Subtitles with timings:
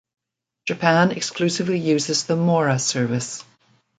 [0.65, 3.45] Japan exclusively uses the mora service.